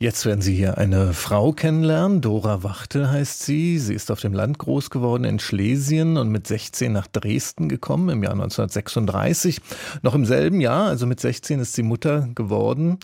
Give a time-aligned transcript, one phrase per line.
[0.00, 2.20] Jetzt werden Sie hier eine Frau kennenlernen.
[2.20, 3.80] Dora Wachtel heißt sie.
[3.80, 8.08] Sie ist auf dem Land groß geworden in Schlesien und mit 16 nach Dresden gekommen
[8.08, 9.60] im Jahr 1936.
[10.02, 12.98] Noch im selben Jahr, also mit 16, ist sie Mutter geworden.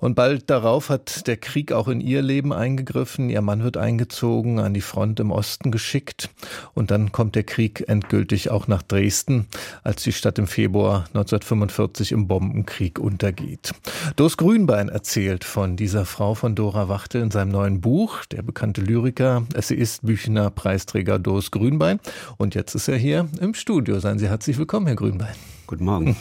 [0.00, 3.30] Und bald darauf hat der Krieg auch in ihr Leben eingegriffen.
[3.30, 6.30] Ihr Mann wird eingezogen, an die Front im Osten geschickt.
[6.74, 9.46] Und dann kommt der Krieg endgültig auch nach Dresden,
[9.84, 13.72] als die Stadt im Februar 1945 im Bombenkrieg untergeht.
[14.16, 18.80] Dos Grünbein erzählt von dieser Frau von Dora Wachtel in seinem neuen Buch, der bekannte
[18.80, 22.00] Lyriker, Essayist, Büchner, Preisträger Doris Grünbein.
[22.38, 24.00] Und jetzt ist er hier im Studio.
[24.00, 25.34] Seien Sie herzlich willkommen, Herr Grünbein.
[25.66, 26.16] Guten Morgen.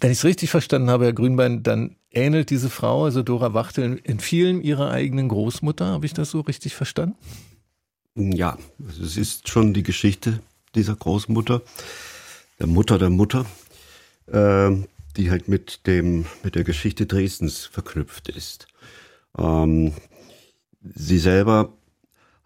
[0.00, 4.00] Wenn ich es richtig verstanden habe, Herr Grünbein, dann ähnelt diese Frau, also Dora Wachtel,
[4.04, 5.86] in vielen ihrer eigenen Großmutter.
[5.86, 7.16] Habe ich das so richtig verstanden?
[8.14, 8.56] Ja,
[8.88, 10.38] es ist schon die Geschichte
[10.76, 11.60] dieser Großmutter,
[12.60, 13.46] der Mutter der Mutter,
[14.28, 14.70] äh,
[15.16, 18.68] die halt mit dem mit der Geschichte Dresdens verknüpft ist.
[19.38, 19.92] Ähm,
[20.82, 21.72] sie selber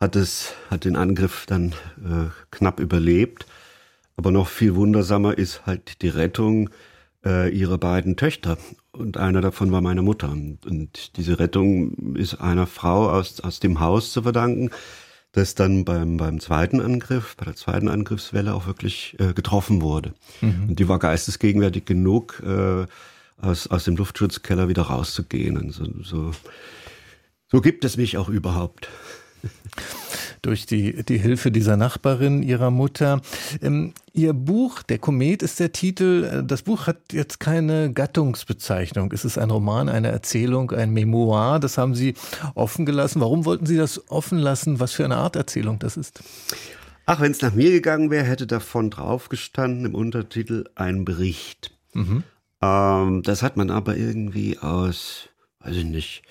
[0.00, 3.46] hat es, hat den Angriff dann äh, knapp überlebt.
[4.16, 6.70] Aber noch viel wundersamer ist halt die Rettung
[7.24, 8.58] äh, ihrer beiden Töchter.
[8.92, 10.30] Und einer davon war meine Mutter.
[10.30, 14.70] Und, diese Rettung ist einer Frau aus, aus dem Haus zu verdanken,
[15.32, 20.14] das dann beim, beim zweiten Angriff, bei der zweiten Angriffswelle auch wirklich äh, getroffen wurde.
[20.40, 20.70] Mhm.
[20.70, 22.86] Und die war geistesgegenwärtig genug, äh,
[23.40, 25.56] aus, aus dem Luftschutzkeller wieder rauszugehen.
[25.56, 26.32] Und so, so
[27.50, 28.88] so gibt es mich auch überhaupt.
[30.42, 33.22] Durch die, die Hilfe dieser Nachbarin, ihrer Mutter.
[33.62, 36.24] Ähm, ihr Buch, Der Komet ist der Titel.
[36.30, 39.10] Äh, das Buch hat jetzt keine Gattungsbezeichnung.
[39.12, 41.58] Es ist ein Roman, eine Erzählung, ein Memoir.
[41.58, 42.14] Das haben Sie
[42.54, 43.20] offen gelassen.
[43.20, 44.78] Warum wollten Sie das offen lassen?
[44.78, 46.22] Was für eine Art Erzählung das ist?
[47.06, 51.72] Ach, wenn es nach mir gegangen wäre, hätte davon draufgestanden im Untertitel ein Bericht.
[51.94, 52.22] Mhm.
[52.60, 55.28] Ähm, das hat man aber irgendwie aus,
[55.60, 56.22] weiß ich nicht,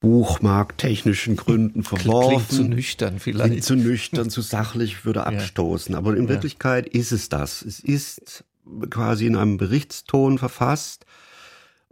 [0.00, 2.28] buchmarkttechnischen Gründen verworfen.
[2.28, 3.50] Klingt zu nüchtern vielleicht.
[3.50, 5.92] Klingt zu nüchtern, zu sachlich, würde abstoßen.
[5.92, 5.98] Ja.
[5.98, 6.28] Aber in ja.
[6.30, 7.62] Wirklichkeit ist es das.
[7.62, 8.44] Es ist
[8.90, 11.06] quasi in einem Berichtston verfasst.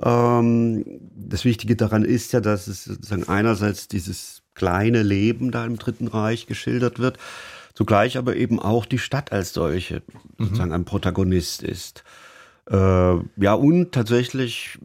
[0.03, 0.85] Ähm,
[1.15, 6.09] das Wichtige daran ist ja, dass es sozusagen einerseits dieses kleine Leben da im Dritten
[6.09, 7.19] Reich geschildert wird,
[7.75, 10.03] zugleich aber eben auch die Stadt als solche
[10.39, 10.45] mhm.
[10.45, 12.05] sozusagen ein Protagonist ist.
[12.71, 14.79] Äh, ja, und tatsächlich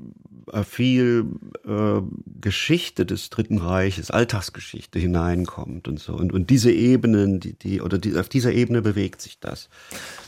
[0.52, 1.26] äh, viel
[1.66, 2.02] äh,
[2.42, 6.14] Geschichte des Dritten Reiches, Alltagsgeschichte hineinkommt und so.
[6.14, 9.70] Und, und diese Ebenen, die, die, oder die, auf dieser Ebene bewegt sich das.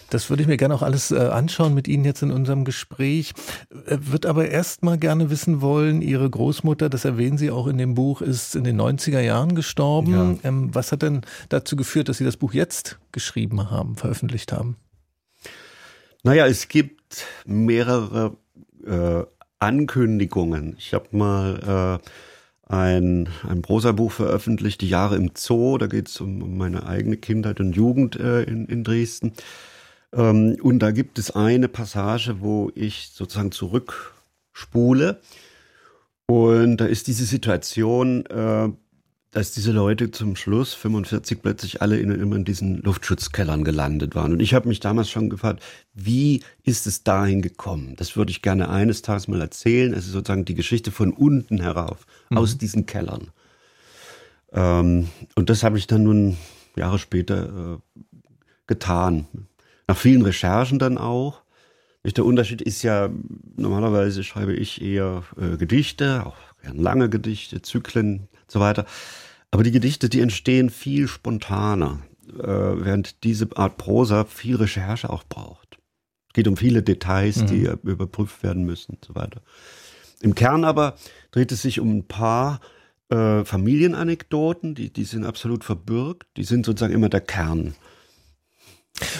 [0.09, 3.34] Das würde ich mir gerne auch alles äh, anschauen mit Ihnen jetzt in unserem Gespräch.
[3.85, 7.78] Äh, wird aber erst mal gerne wissen wollen, Ihre Großmutter, das erwähnen Sie auch in
[7.78, 10.40] dem Buch, ist in den 90er Jahren gestorben.
[10.44, 10.50] Ja.
[10.50, 14.75] Ähm, was hat denn dazu geführt, dass Sie das Buch jetzt geschrieben haben, veröffentlicht haben?
[16.23, 17.00] Naja, es gibt
[17.45, 18.38] mehrere
[18.85, 19.23] äh,
[19.59, 20.75] Ankündigungen.
[20.77, 22.07] Ich habe mal äh,
[22.73, 25.77] ein, ein Prosabuch veröffentlicht, Die Jahre im Zoo.
[25.77, 29.33] Da geht es um, um, meine eigene Kindheit und Jugend äh, in, in Dresden.
[30.13, 35.22] Ähm, und da gibt es eine Passage, wo ich sozusagen zurückspule.
[36.28, 38.69] Und da ist diese Situation, äh,
[39.31, 44.34] dass diese Leute zum Schluss 45 plötzlich alle in, immer in diesen Luftschutzkellern gelandet waren.
[44.34, 47.96] Und ich habe mich damals schon gefragt, wie ist es dahin gekommen?
[47.96, 49.94] Das würde ich gerne eines Tages mal erzählen.
[49.94, 52.38] Es ist sozusagen die Geschichte von unten herauf, mhm.
[52.38, 53.31] aus diesen Kellern.
[54.52, 56.38] Ähm, und das habe ich dann nun
[56.75, 58.02] Jahre später äh,
[58.68, 59.28] getan.
[59.88, 61.41] Nach vielen Recherchen dann auch.
[62.03, 63.09] Der Unterschied ist ja,
[63.56, 66.36] normalerweise schreibe ich eher äh, Gedichte, auch
[66.73, 68.85] lange Gedichte, Zyklen und so weiter.
[69.51, 71.99] Aber die Gedichte, die entstehen viel spontaner,
[72.29, 75.77] äh, während diese Art Prosa viel Recherche auch braucht.
[76.29, 77.47] Es geht um viele Details, mhm.
[77.47, 79.41] die überprüft werden müssen und so weiter.
[80.22, 80.95] Im Kern aber
[81.31, 82.61] dreht es sich um ein paar
[83.09, 87.75] äh, Familienanekdoten, die, die sind absolut verbürgt, die sind sozusagen immer der Kern.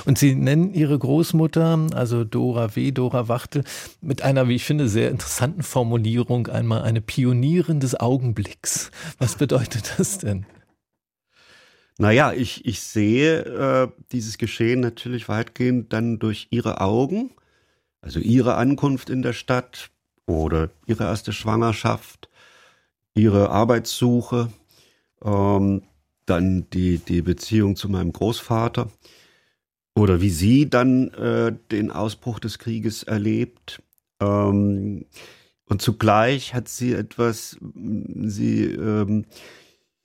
[0.06, 3.64] Und Sie nennen Ihre Großmutter, also Dora W., Dora Wachtel,
[4.02, 8.92] mit einer, wie ich finde, sehr interessanten Formulierung einmal eine Pionierin des Augenblicks.
[9.20, 10.46] Was bedeutet das denn?
[11.98, 17.32] Naja, ich, ich sehe äh, dieses Geschehen natürlich weitgehend dann durch ihre Augen,
[18.02, 19.92] also ihre Ankunft in der Stadt
[20.26, 22.30] oder ihre erste Schwangerschaft,
[23.14, 24.52] ihre Arbeitssuche,
[25.24, 25.84] ähm,
[26.26, 28.90] dann die, die Beziehung zu meinem Großvater
[29.96, 33.82] oder wie sie dann äh, den Ausbruch des Krieges erlebt.
[34.22, 35.06] Ähm,
[35.66, 39.26] und zugleich hat sie etwas, sie, ähm,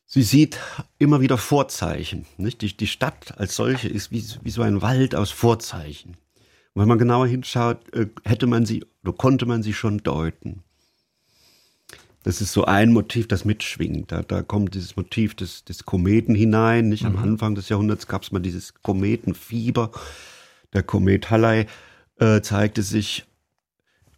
[0.04, 0.60] sie sieht
[0.98, 2.26] immer wieder Vorzeichen.
[2.36, 2.62] Nicht?
[2.62, 6.16] Die, die Stadt als solche ist wie, wie so ein Wald aus Vorzeichen,
[6.74, 10.62] Und wenn man genauer hinschaut, äh, hätte man sie oder konnte man sie schon deuten.
[12.26, 14.10] Das ist so ein Motiv, das mitschwingt.
[14.10, 16.88] Da, da kommt dieses Motiv des, des Kometen hinein.
[16.88, 17.18] Nicht am mhm.
[17.20, 19.92] Anfang des Jahrhunderts gab es mal dieses Kometenfieber.
[20.72, 21.66] Der Komet Halley
[22.18, 23.26] äh, zeigte sich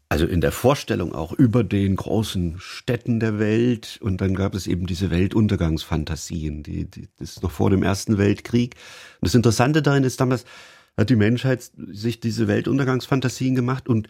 [0.09, 3.99] also in der Vorstellung auch über den großen Städten der Welt.
[4.01, 8.17] Und dann gab es eben diese Weltuntergangsfantasien, die, die, das ist noch vor dem Ersten
[8.17, 8.77] Weltkrieg.
[9.21, 10.47] Und das Interessante darin ist, damals
[10.97, 14.09] hat die Menschheit sich diese Weltuntergangsfantasien gemacht und,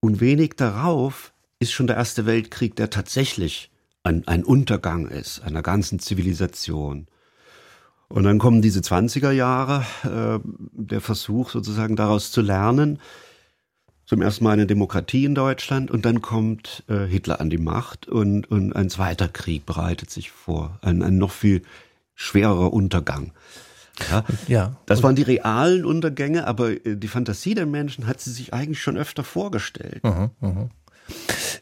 [0.00, 3.70] und wenig darauf ist schon der Erste Weltkrieg, der tatsächlich
[4.04, 7.08] ein, ein Untergang ist einer ganzen Zivilisation.
[8.08, 10.40] Und dann kommen diese 20er Jahre, äh,
[10.72, 13.00] der Versuch sozusagen daraus zu lernen,
[14.06, 18.08] zum ersten Mal eine Demokratie in Deutschland und dann kommt äh, Hitler an die Macht
[18.08, 21.62] und, und ein zweiter Krieg bereitet sich vor, ein, ein noch viel
[22.14, 23.32] schwererer Untergang.
[24.10, 24.76] Ja, ja.
[24.86, 28.80] Das waren die realen Untergänge, aber äh, die Fantasie der Menschen hat sie sich eigentlich
[28.80, 30.02] schon öfter vorgestellt.
[30.04, 30.68] Mhm, mh.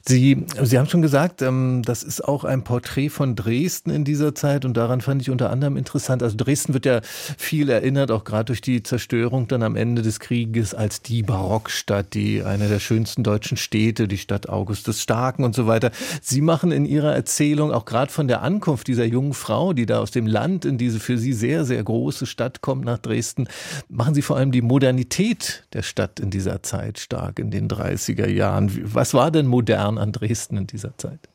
[0.08, 4.34] Sie, Sie haben schon gesagt, ähm, das ist auch ein Porträt von Dresden in dieser
[4.34, 6.22] Zeit und daran fand ich unter anderem interessant.
[6.22, 10.20] Also Dresden wird ja viel erinnert, auch gerade durch die Zerstörung dann am Ende des
[10.20, 15.44] Krieges als die Barockstadt, die eine der schönsten deutschen Städte, die Stadt August des Starken
[15.44, 15.90] und so weiter.
[16.22, 19.99] Sie machen in Ihrer Erzählung auch gerade von der Ankunft dieser jungen Frau, die da
[19.99, 23.49] aus dem Land in diese für Sie sehr, sehr große Stadt kommt nach Dresden,
[23.88, 28.28] machen Sie vor allem die Modernität der Stadt in dieser Zeit stark in den 30er
[28.28, 28.70] Jahren.
[28.94, 31.28] Was war denn modern an Dresden in dieser Zeit?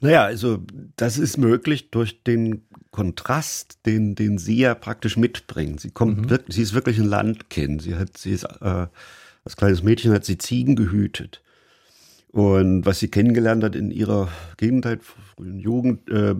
[0.00, 0.62] Naja, also
[0.96, 5.80] das ist möglich durch den Kontrast, den, den sie ja praktisch mitbringt.
[5.80, 6.30] Sie kommt mhm.
[6.30, 7.82] wirklich, sie ist wirklich ein Landkind.
[7.82, 8.86] Sie hat, sie ist, äh,
[9.44, 11.42] als kleines Mädchen hat sie Ziegen gehütet.
[12.28, 16.34] Und was sie kennengelernt hat in ihrer Kindheit, frühen Jugend, äh,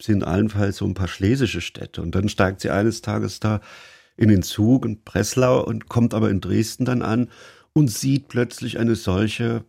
[0.00, 2.02] sind allenfalls so ein paar schlesische Städte.
[2.02, 3.60] Und dann steigt sie eines Tages da
[4.16, 7.28] in den Zug in Breslau und kommt aber in Dresden dann an
[7.72, 9.64] und sieht plötzlich eine solche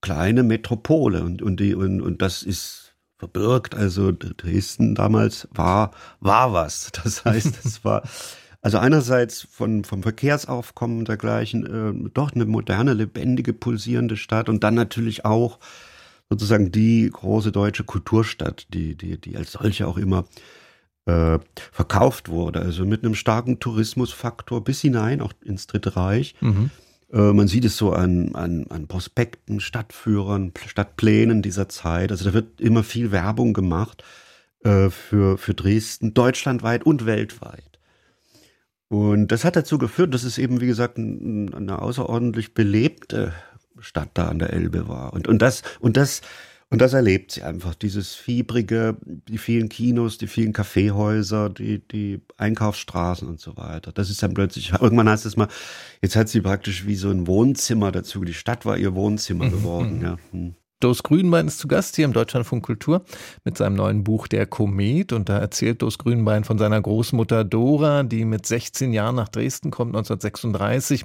[0.00, 3.74] kleine Metropole und, und, die, und, und das ist verbirgt.
[3.74, 5.90] Also Dresden damals war,
[6.20, 6.90] war was.
[7.02, 8.02] Das heißt, es war
[8.60, 14.64] also einerseits von, vom Verkehrsaufkommen und dergleichen äh, doch eine moderne, lebendige, pulsierende Stadt und
[14.64, 15.58] dann natürlich auch
[16.28, 20.26] sozusagen die große deutsche Kulturstadt, die, die, die als solche auch immer
[21.06, 21.38] äh,
[21.72, 22.60] verkauft wurde.
[22.60, 26.34] Also mit einem starken Tourismusfaktor bis hinein, auch ins Dritte Reich.
[26.40, 26.70] Mhm.
[27.12, 32.10] Äh, man sieht es so an, an, an Prospekten, Stadtführern, Stadtplänen dieser Zeit.
[32.10, 34.04] Also da wird immer viel Werbung gemacht
[34.64, 37.64] äh, für, für Dresden, deutschlandweit und weltweit.
[38.88, 43.32] Und das hat dazu geführt, dass es eben, wie gesagt, ein, eine außerordentlich belebte
[43.80, 45.12] Stadt da an der Elbe war.
[45.12, 46.22] Und, und das, und das
[46.70, 52.20] und das erlebt sie einfach, dieses fiebrige, die vielen Kinos, die vielen Kaffeehäuser, die, die
[52.36, 53.90] Einkaufsstraßen und so weiter.
[53.90, 55.48] Das ist dann plötzlich, irgendwann heißt es mal,
[56.02, 58.22] jetzt hat sie praktisch wie so ein Wohnzimmer dazu.
[58.22, 60.02] Die Stadt war ihr Wohnzimmer mhm, geworden, mhm.
[60.02, 60.18] ja.
[60.32, 60.54] Hm.
[60.80, 63.04] Dos Grünbein ist zu Gast hier im Deutschlandfunk Kultur
[63.44, 65.12] mit seinem neuen Buch Der Komet.
[65.12, 69.72] Und da erzählt Dos Grünbein von seiner Großmutter Dora, die mit 16 Jahren nach Dresden
[69.72, 71.04] kommt, 1936.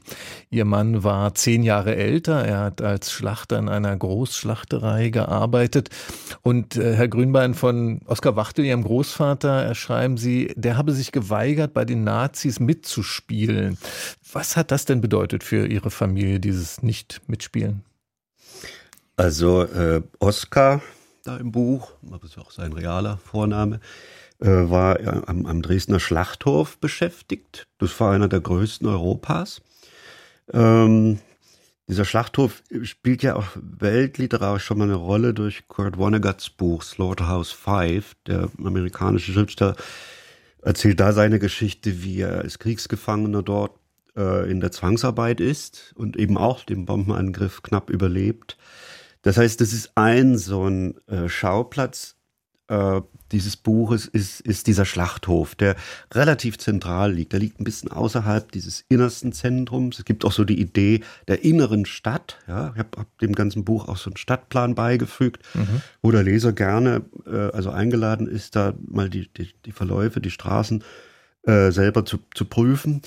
[0.52, 2.46] Ihr Mann war zehn Jahre älter.
[2.46, 5.90] Er hat als Schlachter in einer Großschlachterei gearbeitet.
[6.44, 11.74] Und äh, Herr Grünbein von Oskar Wachtel, Ihrem Großvater, schreiben Sie, der habe sich geweigert,
[11.74, 13.80] bei den Nazis mitzuspielen.
[14.32, 17.82] Was hat das denn bedeutet für Ihre Familie, dieses Nicht-Mitspielen?
[19.16, 20.82] Also äh, Oskar
[21.24, 23.80] da im Buch, das ist auch sein realer Vorname,
[24.40, 27.68] äh, war am, am, Dresdner Schlachthof beschäftigt.
[27.78, 29.62] Das war einer der größten Europas.
[30.52, 31.20] Ähm,
[31.88, 37.52] dieser Schlachthof spielt ja auch weltliterarisch schon mal eine Rolle durch Kurt Vonnegut's Buch Slaughterhouse
[37.52, 38.16] Five.
[38.26, 39.76] Der amerikanische Schriftsteller
[40.62, 43.78] erzählt da seine Geschichte, wie er als Kriegsgefangener dort
[44.16, 48.58] äh, in der Zwangsarbeit ist und eben auch den Bombenangriff knapp überlebt.
[49.24, 52.16] Das heißt, das ist ein so ein äh, Schauplatz
[52.68, 53.02] äh,
[53.32, 55.76] dieses Buches, ist, ist dieser Schlachthof, der
[56.14, 57.34] relativ zentral liegt.
[57.34, 60.00] Der liegt ein bisschen außerhalb dieses innersten Zentrums.
[60.00, 62.38] Es gibt auch so die Idee der inneren Stadt.
[62.48, 65.82] Ja, ich habe hab dem ganzen Buch auch so einen Stadtplan beigefügt, mhm.
[66.02, 70.32] wo der Leser gerne, äh, also eingeladen ist, da mal die, die, die Verläufe, die
[70.32, 70.84] Straßen
[71.44, 73.02] äh, selber zu, zu prüfen.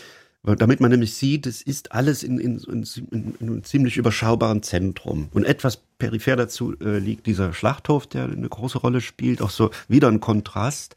[0.54, 5.28] Damit man nämlich sieht, es ist alles in, in, in, in einem ziemlich überschaubaren Zentrum.
[5.32, 9.70] Und etwas peripher dazu äh, liegt dieser Schlachthof, der eine große Rolle spielt, auch so
[9.88, 10.94] wieder ein Kontrast.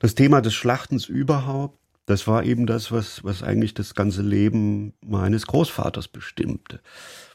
[0.00, 4.94] Das Thema des Schlachtens überhaupt, das war eben das, was, was eigentlich das ganze Leben
[5.04, 6.80] meines Großvaters bestimmte.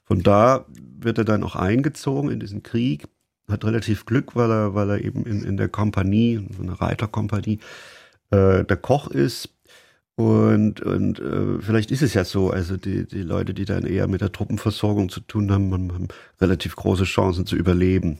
[0.06, 3.08] Von da wird er dann auch eingezogen in diesen Krieg,
[3.48, 7.60] hat relativ Glück, weil er, weil er eben in, in der Kompanie, so einer Reiterkompanie,
[8.32, 9.50] äh, der Koch ist
[10.18, 14.08] Und, und äh, vielleicht ist es ja so, also die, die Leute, die dann eher
[14.08, 16.08] mit der Truppenversorgung zu tun haben, haben
[16.42, 18.18] relativ große Chancen zu überleben.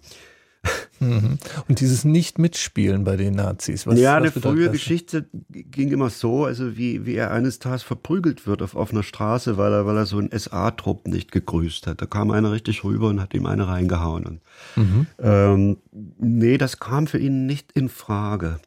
[1.00, 1.40] Mhm.
[1.68, 3.88] Und dieses Nicht-Mitspielen bei den Nazis.
[3.88, 4.74] Was, ja, was eine frühe das?
[4.74, 9.58] Geschichte ging immer so, also wie, wie er eines Tages verprügelt wird auf offener Straße,
[9.58, 12.00] weil er, weil er so einen SA-Trupp nicht gegrüßt hat.
[12.00, 14.26] Da kam einer richtig rüber und hat ihm eine reingehauen.
[14.26, 14.42] Und,
[14.76, 15.08] mhm.
[15.20, 15.78] ähm,
[16.20, 18.60] nee, das kam für ihn nicht in Frage.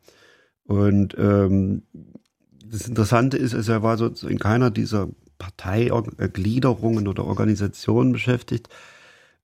[0.65, 1.83] Und ähm,
[2.65, 8.69] das Interessante ist, also er war so in keiner dieser Parteigliederungen oder Organisationen beschäftigt,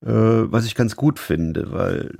[0.02, 2.16] äh, was ich ganz gut finde, weil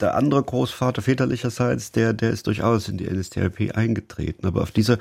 [0.00, 4.46] der andere Großvater väterlicherseits, der, der ist durchaus in die NSDAP eingetreten.
[4.46, 4.98] Aber auf dieser,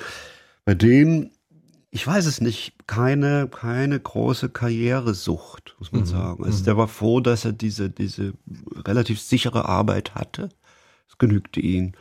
[0.65, 1.31] bei dem,
[1.89, 6.05] ich weiß es nicht, keine, keine große Karrieresucht, muss man mhm.
[6.05, 6.45] sagen.
[6.45, 6.65] Also mhm.
[6.65, 8.33] der war froh, dass er diese, diese
[8.85, 10.49] relativ sichere Arbeit hatte.
[11.07, 11.93] Es genügte ihm.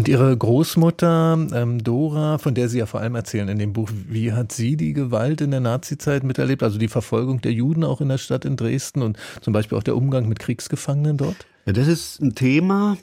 [0.00, 3.90] Und Ihre Großmutter ähm, Dora, von der Sie ja vor allem erzählen in dem Buch,
[3.92, 6.62] wie hat sie die Gewalt in der Nazizeit miterlebt?
[6.62, 9.82] Also die Verfolgung der Juden auch in der Stadt in Dresden und zum Beispiel auch
[9.82, 11.46] der Umgang mit Kriegsgefangenen dort?
[11.66, 12.96] Ja, das ist ein Thema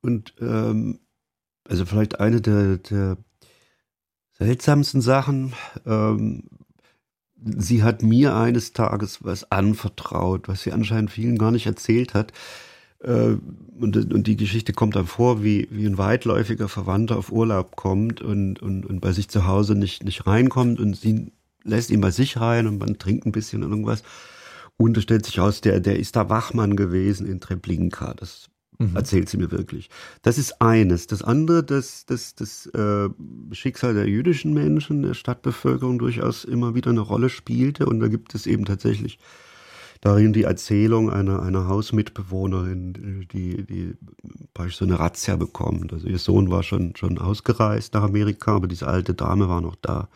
[0.00, 1.00] und ähm,
[1.68, 3.18] also vielleicht eine der, der
[4.38, 5.52] seltsamsten Sachen.
[5.84, 6.44] Ähm,
[7.36, 12.32] sie hat mir eines Tages was anvertraut, was sie anscheinend vielen gar nicht erzählt hat.
[13.00, 13.36] Äh,
[13.80, 18.20] und, und die Geschichte kommt dann vor, wie, wie ein weitläufiger Verwandter auf Urlaub kommt
[18.20, 22.10] und, und, und bei sich zu Hause nicht, nicht reinkommt und sie lässt ihn bei
[22.10, 24.02] sich rein und man trinkt ein bisschen irgendwas.
[24.76, 28.14] Und es stellt sich aus, der, der ist da Wachmann gewesen in Treblinka.
[28.14, 28.96] Das mhm.
[28.96, 29.90] erzählt sie mir wirklich.
[30.22, 31.06] Das ist eines.
[31.08, 33.08] Das andere, das, das, das äh,
[33.52, 37.86] Schicksal der jüdischen Menschen, der Stadtbevölkerung durchaus immer wieder eine Rolle spielte.
[37.86, 39.18] Und da gibt es eben tatsächlich
[40.00, 43.94] darin die Erzählung einer, einer Hausmitbewohnerin, die, die
[44.70, 45.92] so eine Razzia bekommt.
[45.92, 49.76] Also ihr Sohn war schon, schon ausgereist nach Amerika, aber diese alte Dame war noch
[49.76, 50.08] da.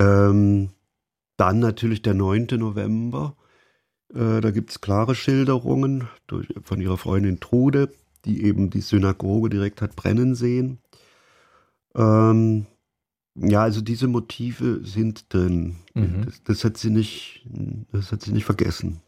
[0.00, 0.70] Ähm,
[1.36, 2.48] dann natürlich der 9.
[2.52, 3.36] November
[4.14, 7.92] äh, da gibt es klare Schilderungen durch, von ihrer Freundin Trude,
[8.24, 10.78] die eben die Synagoge direkt hat brennen sehen.
[11.94, 12.66] Ähm,
[13.40, 15.76] ja, also diese Motive sind drin.
[15.94, 16.24] Mhm.
[16.24, 17.46] Das, das, hat sie nicht,
[17.92, 19.00] das hat sie nicht vergessen.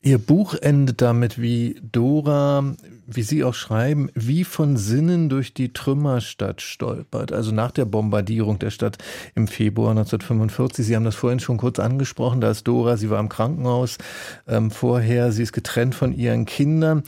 [0.00, 5.72] Ihr Buch endet damit, wie Dora, wie Sie auch schreiben, wie von Sinnen durch die
[5.72, 7.32] Trümmerstadt stolpert.
[7.32, 8.98] Also nach der Bombardierung der Stadt
[9.34, 10.86] im Februar 1945.
[10.86, 12.40] Sie haben das vorhin schon kurz angesprochen.
[12.40, 13.98] Da ist Dora, sie war im Krankenhaus
[14.46, 17.02] ähm, vorher, sie ist getrennt von ihren Kindern.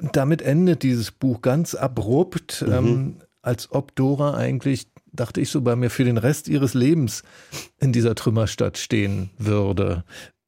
[0.00, 2.72] Und damit endet dieses Buch ganz abrupt, mhm.
[2.72, 7.22] ähm, als ob Dora eigentlich dachte ich so bei mir, für den Rest ihres Lebens
[7.78, 10.04] in dieser Trümmerstadt stehen würde.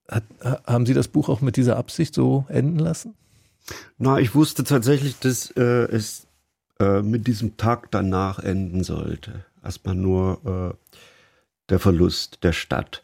[0.09, 0.25] Hat,
[0.67, 3.15] haben Sie das Buch auch mit dieser Absicht so enden lassen?
[3.99, 6.27] Na, ich wusste tatsächlich, dass äh, es
[6.81, 9.45] äh, mit diesem Tag danach enden sollte.
[9.63, 10.95] Erstmal nur äh,
[11.71, 13.03] der Verlust der Stadt.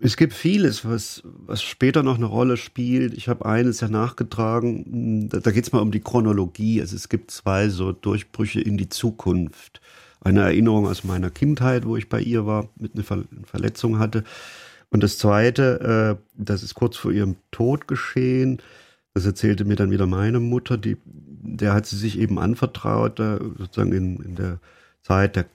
[0.00, 3.14] Äh, es gibt vieles, was, was später noch eine Rolle spielt.
[3.14, 5.28] Ich habe eines ja nachgetragen.
[5.28, 6.80] Da, da geht es mal um die Chronologie.
[6.80, 9.80] Also es gibt zwei so Durchbrüche in die Zukunft.
[10.20, 14.24] Eine Erinnerung aus meiner Kindheit, wo ich bei ihr war, mit einer Verletzung hatte.
[14.90, 18.60] Und das Zweite, äh, das ist kurz vor ihrem Tod geschehen.
[19.14, 23.38] Das erzählte mir dann wieder meine Mutter, die, der hat sie sich eben anvertraut, da
[23.58, 24.60] sozusagen in, in der
[25.02, 25.46] Zeit der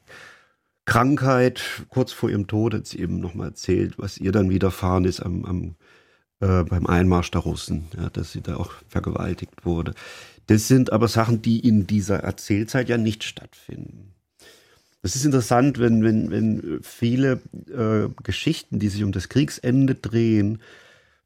[0.85, 5.21] Krankheit, kurz vor ihrem Tod, hat sie eben nochmal erzählt, was ihr dann widerfahren ist
[5.21, 5.75] am, am
[6.43, 9.93] äh, beim Einmarsch der Russen, ja, dass sie da auch vergewaltigt wurde.
[10.47, 14.13] Das sind aber Sachen, die in dieser Erzählzeit ja nicht stattfinden.
[15.01, 20.59] Das ist interessant, wenn, wenn, wenn viele äh, Geschichten, die sich um das Kriegsende drehen,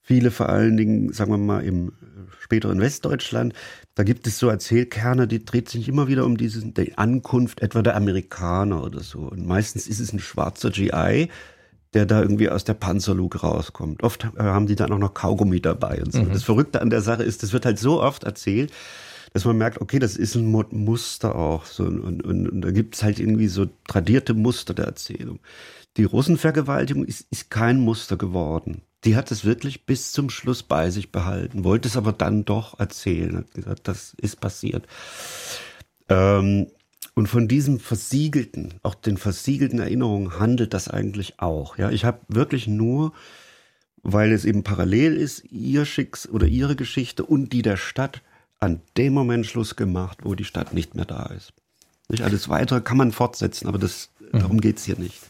[0.08, 1.92] viele vor allen Dingen, sagen wir mal, im
[2.40, 3.54] späteren Westdeutschland,
[3.94, 7.82] da gibt es so Erzählkerne, die dreht sich immer wieder um diese, die Ankunft etwa
[7.82, 9.20] der Amerikaner oder so.
[9.20, 11.28] Und meistens ist es ein schwarzer GI,
[11.94, 14.02] der da irgendwie aus der Panzerluke rauskommt.
[14.02, 16.22] Oft äh, haben die dann auch noch Kaugummi dabei und so.
[16.24, 16.32] Mhm.
[16.32, 18.72] Das Verrückte an der Sache ist, das wird halt so oft erzählt,
[19.34, 21.66] dass man merkt, okay, das ist ein Muster auch.
[21.66, 25.40] So, und, und, und da gibt es halt irgendwie so tradierte Muster der Erzählung.
[25.98, 28.84] Die Russenvergewaltigung ist, ist kein Muster geworden.
[29.08, 32.78] Die hat es wirklich bis zum Schluss bei sich behalten, wollte es aber dann doch
[32.78, 33.38] erzählen.
[33.38, 34.86] Hat gesagt, das ist passiert.
[36.10, 36.68] Ähm,
[37.16, 41.78] und von diesem versiegelten, auch den versiegelten Erinnerungen handelt das eigentlich auch.
[41.78, 43.14] Ja, ich habe wirklich nur,
[44.04, 48.22] weil es eben parallel ist, ihr Schicks oder ihre Geschichte und die der Stadt
[48.60, 51.54] an dem Moment Schluss gemacht, wo die Stadt nicht mehr da ist.
[52.10, 54.40] Nicht alles weitere kann man fortsetzen, aber das, mhm.
[54.40, 55.22] darum geht's hier nicht.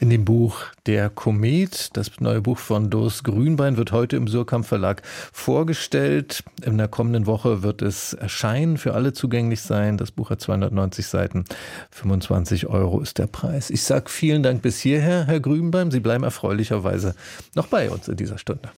[0.00, 4.66] In dem Buch Der Komet, das neue Buch von Dos Grünbein, wird heute im Surkamp
[4.66, 5.02] Verlag
[5.32, 6.44] vorgestellt.
[6.64, 9.96] In der kommenden Woche wird es erscheinen, für alle zugänglich sein.
[9.96, 11.44] Das Buch hat 290 Seiten.
[11.90, 13.70] 25 Euro ist der Preis.
[13.70, 15.90] Ich sage vielen Dank bis hierher, Herr Grünbein.
[15.90, 17.14] Sie bleiben erfreulicherweise
[17.54, 18.70] noch bei uns in dieser Stunde.